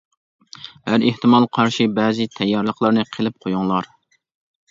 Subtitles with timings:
[0.91, 3.91] ھەر ئېھتىمالغا قارشى بەزى تەييارلىقلارنى قىلىپ قويۇڭلار.